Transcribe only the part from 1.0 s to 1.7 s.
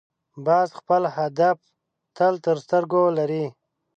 هدف